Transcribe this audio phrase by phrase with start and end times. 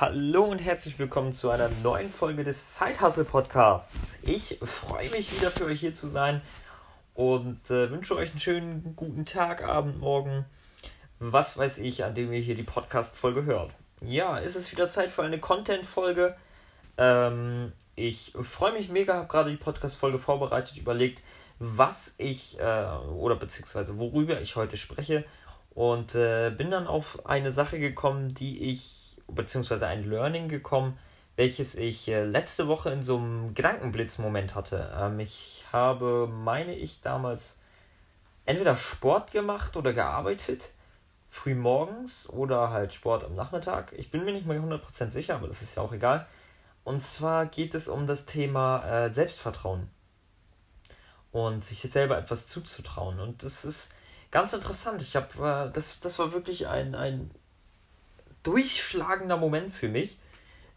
[0.00, 4.18] Hallo und herzlich willkommen zu einer neuen Folge des Zeithassel Podcasts.
[4.22, 6.40] Ich freue mich wieder für euch hier zu sein
[7.12, 10.46] und äh, wünsche euch einen schönen guten Tag, Abend, Morgen,
[11.18, 13.72] was weiß ich, an dem ihr hier die Podcast-Folge hört.
[14.00, 16.34] Ja, es ist wieder Zeit für eine Content-Folge.
[16.96, 21.22] Ähm, ich freue mich mega, habe gerade die Podcast-Folge vorbereitet, überlegt,
[21.58, 25.26] was ich äh, oder beziehungsweise worüber ich heute spreche
[25.74, 28.99] und äh, bin dann auf eine Sache gekommen, die ich
[29.34, 30.98] beziehungsweise ein Learning gekommen,
[31.36, 34.92] welches ich äh, letzte Woche in so einem Gedankenblitz-Moment hatte.
[34.98, 37.60] Ähm, ich habe, meine ich, damals
[38.44, 40.70] entweder Sport gemacht oder gearbeitet,
[41.28, 43.92] früh morgens oder halt Sport am Nachmittag.
[43.96, 46.26] Ich bin mir nicht mal 100% sicher, aber das ist ja auch egal.
[46.84, 49.88] Und zwar geht es um das Thema äh, Selbstvertrauen
[51.32, 53.20] und sich selber etwas zuzutrauen.
[53.20, 53.92] Und das ist
[54.30, 55.02] ganz interessant.
[55.02, 57.30] Ich habe, äh, das, das war wirklich ein, ein
[58.42, 60.18] durchschlagender Moment für mich.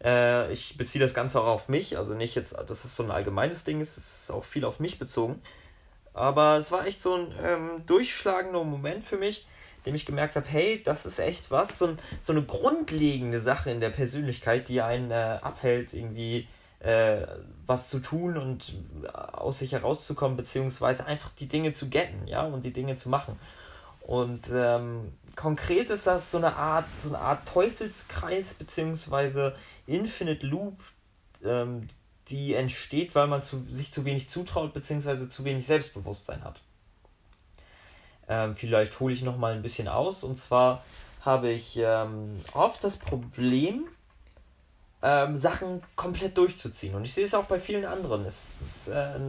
[0.04, 3.12] Äh, ich beziehe das Ganze auch auf mich, also nicht jetzt, das ist so ein
[3.12, 5.41] allgemeines Ding, es ist auch viel auf mich bezogen.
[6.13, 9.48] Aber es war echt so ein ähm, durchschlagender Moment für mich,
[9.85, 13.71] dem ich gemerkt habe, hey, das ist echt was, so, ein, so eine grundlegende Sache
[13.71, 16.48] in der Persönlichkeit, die einen äh, abhält, irgendwie
[16.79, 17.26] äh,
[17.66, 18.76] was zu tun und
[19.13, 23.40] aus sich herauszukommen, beziehungsweise einfach die Dinge zu getten, ja, und die Dinge zu machen.
[24.01, 29.55] Und ähm, konkret ist das so eine Art, so eine Art Teufelskreis beziehungsweise
[29.87, 30.77] Infinite Loop,
[31.43, 31.87] ähm,
[32.27, 36.61] die entsteht, weil man zu, sich zu wenig zutraut beziehungsweise zu wenig Selbstbewusstsein hat.
[38.27, 40.23] Ähm, vielleicht hole ich noch mal ein bisschen aus.
[40.23, 40.84] Und zwar
[41.21, 43.85] habe ich ähm, oft das Problem,
[45.01, 46.95] ähm, Sachen komplett durchzuziehen.
[46.95, 48.26] Und ich sehe es auch bei vielen anderen.
[48.26, 49.20] Es ist, äh,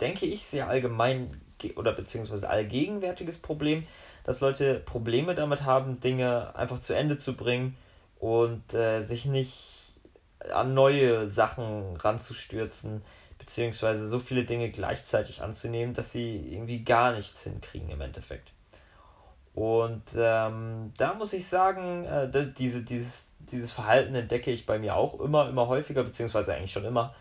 [0.00, 1.40] denke ich, sehr allgemein
[1.76, 3.86] oder beziehungsweise allgegenwärtiges Problem,
[4.24, 7.76] dass Leute Probleme damit haben, Dinge einfach zu Ende zu bringen
[8.18, 9.98] und äh, sich nicht
[10.52, 13.02] an neue Sachen ranzustürzen,
[13.38, 18.52] beziehungsweise so viele Dinge gleichzeitig anzunehmen, dass sie irgendwie gar nichts hinkriegen im Endeffekt.
[19.54, 24.96] Und ähm, da muss ich sagen, äh, diese, dieses, dieses Verhalten entdecke ich bei mir
[24.96, 27.14] auch immer, immer häufiger, beziehungsweise eigentlich schon immer.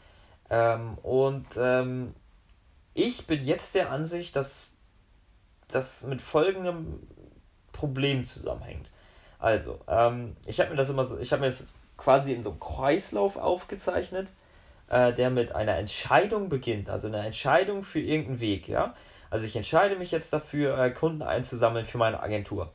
[0.49, 2.13] Ähm, und ähm,
[2.93, 4.77] ich bin jetzt der Ansicht, dass
[5.73, 7.07] das mit folgendem
[7.71, 8.89] Problem zusammenhängt.
[9.39, 12.51] Also, ähm, ich habe mir das immer so, ich habe mir das quasi in so
[12.51, 14.31] einem Kreislauf aufgezeichnet,
[14.87, 18.93] äh, der mit einer Entscheidung beginnt, also eine Entscheidung für irgendeinen Weg, ja.
[19.29, 22.71] Also ich entscheide mich jetzt dafür, äh, Kunden einzusammeln für meine Agentur.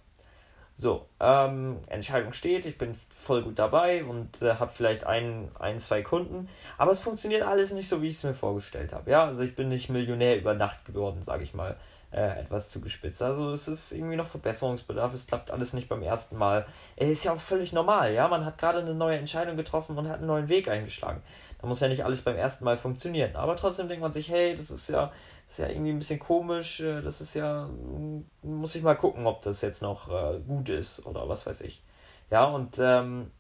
[0.75, 5.79] So, ähm, Entscheidung steht, ich bin voll gut dabei und äh, habe vielleicht ein, ein,
[5.79, 9.11] zwei Kunden, aber es funktioniert alles nicht so, wie ich es mir vorgestellt habe.
[9.11, 11.77] Ja, also ich bin nicht Millionär über Nacht geworden, sage ich mal
[12.13, 13.23] äh, etwas zugespitzt.
[13.23, 16.67] Also es ist irgendwie noch Verbesserungsbedarf, es klappt alles nicht beim ersten Mal.
[16.97, 20.09] Es ist ja auch völlig normal, ja, man hat gerade eine neue Entscheidung getroffen und
[20.09, 21.23] hat einen neuen Weg eingeschlagen.
[21.61, 23.35] Da muss ja nicht alles beim ersten Mal funktionieren.
[23.37, 25.13] Aber trotzdem denkt man sich, hey, das ist ja,
[25.49, 29.27] ist ja irgendwie ein bisschen komisch, äh, das ist ja, hm, muss ich mal gucken,
[29.27, 31.83] ob das jetzt noch äh, gut ist oder was weiß ich.
[32.31, 33.31] Ja, und ähm,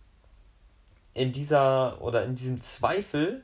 [1.14, 3.42] in dieser oder in diesem Zweifel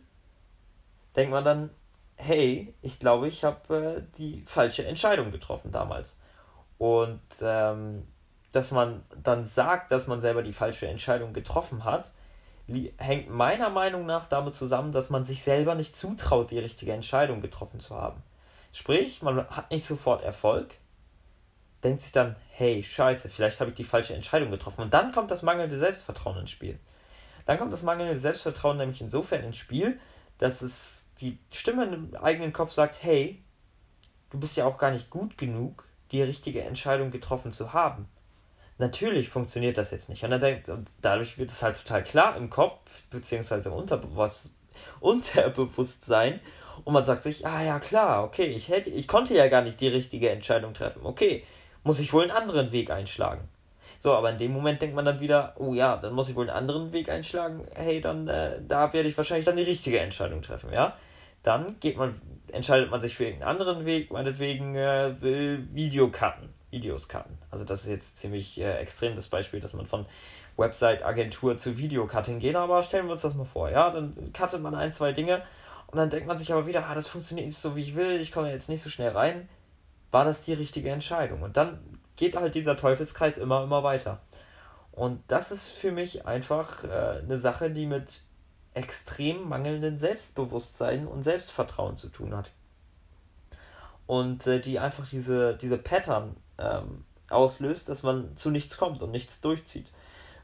[1.16, 1.71] denkt man dann,
[2.17, 6.21] hey, ich glaube, ich habe äh, die falsche Entscheidung getroffen damals.
[6.78, 8.06] Und ähm,
[8.53, 12.11] dass man dann sagt, dass man selber die falsche Entscheidung getroffen hat,
[12.97, 17.41] hängt meiner Meinung nach damit zusammen, dass man sich selber nicht zutraut, die richtige Entscheidung
[17.41, 18.22] getroffen zu haben.
[18.72, 20.75] Sprich, man hat nicht sofort Erfolg,
[21.83, 24.83] denkt sich dann, hey, scheiße, vielleicht habe ich die falsche Entscheidung getroffen.
[24.83, 26.78] Und dann kommt das mangelnde Selbstvertrauen ins Spiel.
[27.45, 29.99] Dann kommt das mangelnde Selbstvertrauen nämlich insofern ins Spiel,
[30.39, 33.43] dass es die Stimme im eigenen Kopf sagt, hey,
[34.31, 38.09] du bist ja auch gar nicht gut genug, die richtige Entscheidung getroffen zu haben.
[38.78, 40.25] Natürlich funktioniert das jetzt nicht.
[40.25, 40.71] Und, denkt,
[41.01, 44.51] dadurch wird es halt total klar im Kopf, beziehungsweise im Unterbewusst
[45.01, 46.41] Unterbewusstsein.
[46.84, 49.81] Und man sagt sich, ah ja klar, okay, ich, hätte, ich konnte ja gar nicht
[49.81, 51.05] die richtige Entscheidung treffen.
[51.05, 51.45] Okay,
[51.84, 53.49] muss ich wohl einen anderen Weg einschlagen.
[53.99, 56.49] So, aber in dem Moment denkt man dann wieder, oh ja, dann muss ich wohl
[56.49, 57.67] einen anderen Weg einschlagen.
[57.75, 60.97] Hey, dann, äh, da werde ich wahrscheinlich dann die richtige Entscheidung treffen, ja.
[61.42, 62.21] Dann geht man,
[62.53, 67.39] entscheidet man sich für irgendeinen anderen Weg, meinetwegen äh, will Video cutten, Videos cutten.
[67.50, 70.06] Also das ist jetzt ziemlich äh, extrem das Beispiel, dass man von
[70.56, 74.74] Website-Agentur zu Videocutting geht, aber stellen wir uns das mal vor, ja, dann cuttet man
[74.74, 75.42] ein, zwei Dinge
[75.92, 78.21] und dann denkt man sich aber wieder, ah, das funktioniert nicht so, wie ich will,
[78.21, 79.48] ich komme jetzt nicht so schnell rein.
[80.10, 81.42] War das die richtige Entscheidung?
[81.42, 81.80] Und dann
[82.16, 84.21] geht halt dieser Teufelskreis immer, immer weiter.
[84.92, 88.21] Und das ist für mich einfach äh, eine Sache, die mit
[88.74, 92.51] extrem mangelnden Selbstbewusstsein und Selbstvertrauen zu tun hat.
[94.07, 99.10] Und äh, die einfach diese, diese Pattern ähm, auslöst, dass man zu nichts kommt und
[99.10, 99.91] nichts durchzieht.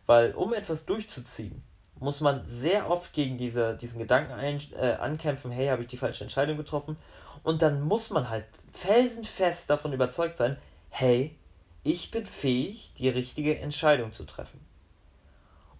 [0.07, 1.63] Weil um etwas durchzuziehen,
[2.01, 5.97] muss man sehr oft gegen diese, diesen Gedanken ein, äh, ankämpfen, hey, habe ich die
[5.97, 6.97] falsche Entscheidung getroffen?
[7.43, 10.57] Und dann muss man halt felsenfest davon überzeugt sein,
[10.91, 11.37] hey,
[11.83, 14.61] ich bin fähig, die richtige Entscheidung zu treffen.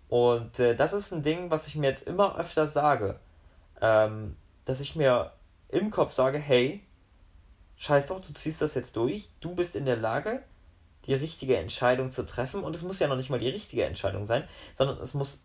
[0.09, 3.19] Und äh, das ist ein Ding, was ich mir jetzt immer öfter sage,
[3.81, 5.33] ähm, dass ich mir
[5.69, 6.83] im Kopf sage, hey,
[7.77, 10.43] scheiß doch, du ziehst das jetzt durch, du bist in der Lage,
[11.07, 12.63] die richtige Entscheidung zu treffen.
[12.63, 15.43] Und es muss ja noch nicht mal die richtige Entscheidung sein, sondern es muss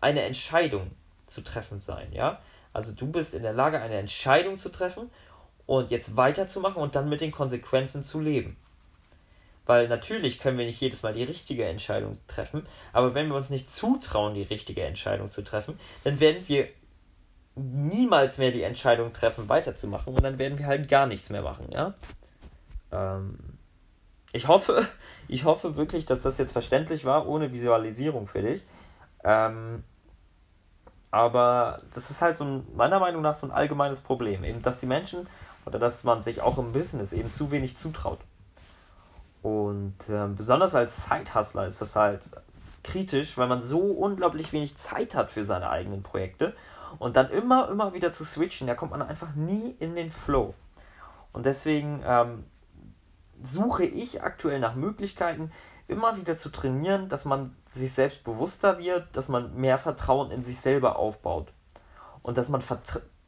[0.00, 0.90] eine Entscheidung
[1.26, 2.40] zu treffen sein, ja.
[2.72, 5.10] Also du bist in der Lage, eine Entscheidung zu treffen
[5.66, 8.56] und jetzt weiterzumachen und dann mit den Konsequenzen zu leben.
[9.70, 13.50] Weil natürlich können wir nicht jedes Mal die richtige Entscheidung treffen, aber wenn wir uns
[13.50, 16.66] nicht zutrauen, die richtige Entscheidung zu treffen, dann werden wir
[17.54, 21.68] niemals mehr die Entscheidung treffen, weiterzumachen und dann werden wir halt gar nichts mehr machen,
[21.70, 21.94] ja.
[22.90, 23.38] Ähm,
[24.32, 24.88] ich hoffe,
[25.28, 28.64] ich hoffe wirklich, dass das jetzt verständlich war, ohne Visualisierung für dich.
[29.22, 29.84] Ähm,
[31.12, 34.80] aber das ist halt so ein, meiner Meinung nach so ein allgemeines Problem, eben, dass
[34.80, 35.28] die Menschen
[35.64, 38.18] oder dass man sich auch im Business eben zu wenig zutraut.
[39.42, 42.28] Und äh, besonders als Zeithustler ist das halt
[42.82, 46.54] kritisch, weil man so unglaublich wenig Zeit hat für seine eigenen Projekte
[46.98, 50.54] und dann immer, immer wieder zu switchen, da kommt man einfach nie in den Flow.
[51.32, 52.44] Und deswegen ähm,
[53.42, 55.52] suche ich aktuell nach Möglichkeiten,
[55.88, 60.42] immer wieder zu trainieren, dass man sich selbst bewusster wird, dass man mehr Vertrauen in
[60.42, 61.52] sich selber aufbaut.
[62.22, 62.62] Und dass man,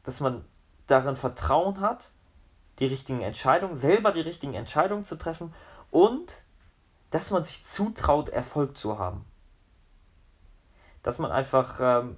[0.03, 0.45] dass man
[0.87, 2.11] darin Vertrauen hat,
[2.79, 5.53] die richtigen Entscheidungen, selber die richtigen Entscheidungen zu treffen
[5.93, 6.33] und
[7.11, 9.23] dass man sich zutraut, Erfolg zu haben.
[11.03, 12.17] Dass man einfach, ähm,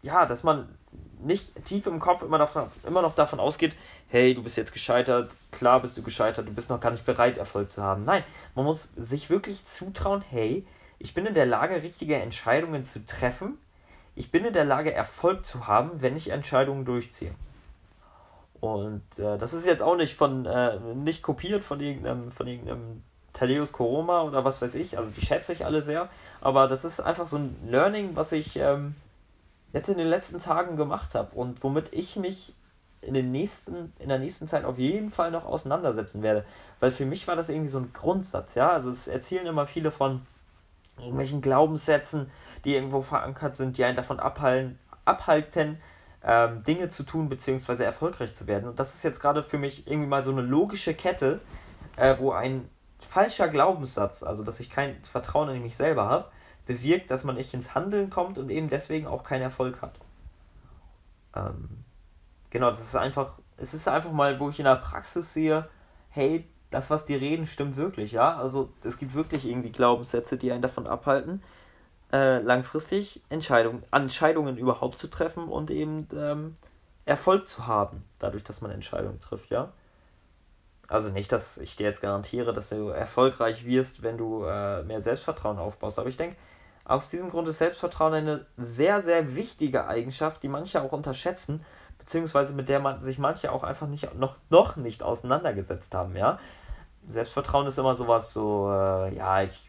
[0.00, 0.74] ja, dass man
[1.22, 3.76] nicht tief im Kopf immer, davon, immer noch davon ausgeht,
[4.08, 7.36] hey, du bist jetzt gescheitert, klar bist du gescheitert, du bist noch gar nicht bereit,
[7.36, 8.06] Erfolg zu haben.
[8.06, 8.24] Nein,
[8.54, 10.66] man muss sich wirklich zutrauen, hey,
[10.98, 13.58] ich bin in der Lage, richtige Entscheidungen zu treffen.
[14.14, 17.34] Ich bin in der Lage, Erfolg zu haben, wenn ich Entscheidungen durchziehe.
[18.64, 23.02] Und äh, das ist jetzt auch nicht von, äh, nicht kopiert von irgendeinem, von irgendeinem
[23.34, 24.96] Thaddeus Koroma oder was weiß ich.
[24.96, 26.08] Also die schätze ich alle sehr.
[26.40, 28.94] Aber das ist einfach so ein Learning, was ich ähm,
[29.74, 32.54] jetzt in den letzten Tagen gemacht habe und womit ich mich
[33.02, 36.46] in, den nächsten, in der nächsten Zeit auf jeden Fall noch auseinandersetzen werde.
[36.80, 38.70] Weil für mich war das irgendwie so ein Grundsatz, ja.
[38.70, 40.22] Also es erzählen immer viele von
[40.96, 42.30] irgendwelchen Glaubenssätzen,
[42.64, 45.76] die irgendwo verankert sind, die einen davon abhalten, abhalten
[46.24, 47.82] ähm, Dinge zu tun bzw.
[47.82, 48.68] erfolgreich zu werden.
[48.68, 51.40] Und das ist jetzt gerade für mich irgendwie mal so eine logische Kette,
[51.96, 52.68] äh, wo ein
[53.00, 56.30] falscher Glaubenssatz, also dass ich kein Vertrauen in mich selber habe,
[56.66, 59.94] bewirkt, dass man nicht ins Handeln kommt und eben deswegen auch keinen Erfolg hat.
[61.36, 61.84] Ähm,
[62.50, 65.68] genau, das ist einfach, es ist einfach mal, wo ich in der Praxis sehe,
[66.08, 68.36] hey, das, was die reden, stimmt wirklich, ja.
[68.36, 71.42] Also es gibt wirklich irgendwie Glaubenssätze, die einen davon abhalten,
[72.14, 76.54] äh, langfristig Entscheidungen, Entscheidungen überhaupt zu treffen und eben ähm,
[77.06, 79.72] Erfolg zu haben, dadurch, dass man Entscheidungen trifft, ja.
[80.86, 85.00] Also nicht, dass ich dir jetzt garantiere, dass du erfolgreich wirst, wenn du äh, mehr
[85.00, 86.36] Selbstvertrauen aufbaust, aber ich denke,
[86.84, 91.64] aus diesem Grund ist Selbstvertrauen eine sehr, sehr wichtige Eigenschaft, die manche auch unterschätzen,
[91.98, 96.38] beziehungsweise mit der man sich manche auch einfach nicht, noch, noch nicht auseinandergesetzt haben, ja.
[97.08, 99.68] Selbstvertrauen ist immer sowas so, äh, ja, ich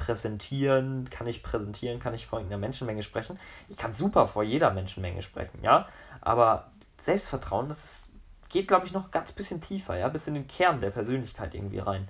[0.00, 3.38] präsentieren, kann ich präsentieren, kann ich vor irgendeiner Menschenmenge sprechen.
[3.68, 5.86] Ich kann super vor jeder Menschenmenge sprechen, ja.
[6.22, 6.70] Aber
[7.02, 8.10] Selbstvertrauen, das ist,
[8.48, 11.78] geht, glaube ich, noch ganz bisschen tiefer, ja, bis in den Kern der Persönlichkeit irgendwie
[11.78, 12.08] rein.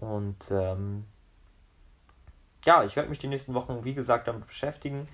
[0.00, 1.04] Und ähm,
[2.64, 5.06] ja, ich werde mich die nächsten Wochen, wie gesagt, damit beschäftigen.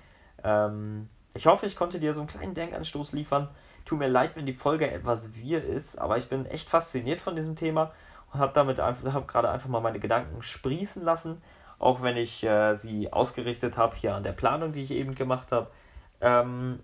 [0.43, 3.49] Ähm, ich hoffe, ich konnte dir so einen kleinen Denkanstoß liefern.
[3.83, 7.35] Tut mir leid, wenn die Folge etwas wir ist, aber ich bin echt fasziniert von
[7.35, 7.91] diesem Thema
[8.31, 11.41] und habe damit einfach, habe gerade einfach mal meine Gedanken sprießen lassen,
[11.79, 15.51] auch wenn ich äh, sie ausgerichtet habe hier an der Planung, die ich eben gemacht
[15.51, 15.69] habe.
[16.21, 16.79] Ähm,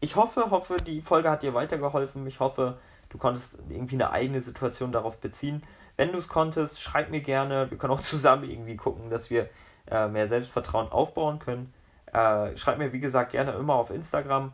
[0.00, 2.26] ich hoffe, hoffe, die Folge hat dir weitergeholfen.
[2.26, 5.62] Ich hoffe, du konntest irgendwie eine eigene Situation darauf beziehen.
[5.96, 7.70] Wenn du es konntest, schreib mir gerne.
[7.70, 9.48] Wir können auch zusammen irgendwie gucken, dass wir
[9.90, 11.72] äh, mehr Selbstvertrauen aufbauen können.
[12.12, 14.52] Äh, schreib mir, wie gesagt, gerne immer auf Instagram.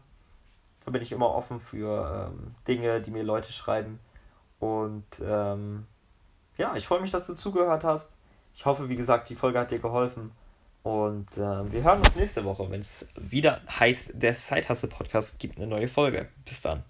[0.84, 4.00] Da bin ich immer offen für ähm, Dinge, die mir Leute schreiben.
[4.58, 5.86] Und ähm,
[6.56, 8.16] ja, ich freue mich, dass du zugehört hast.
[8.54, 10.32] Ich hoffe, wie gesagt, die Folge hat dir geholfen.
[10.82, 15.56] Und äh, wir hören uns nächste Woche, wenn es wieder heißt, der Zeithasse Podcast gibt
[15.56, 16.28] eine neue Folge.
[16.44, 16.82] Bis dann.